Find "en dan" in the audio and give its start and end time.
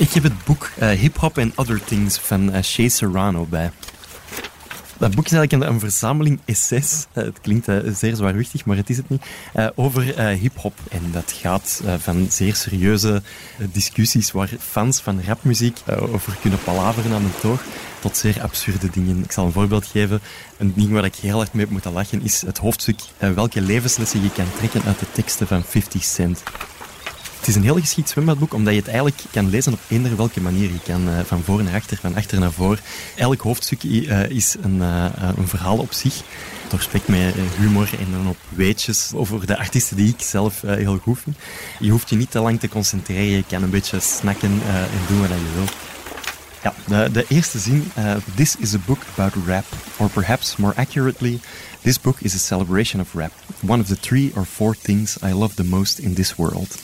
37.98-38.28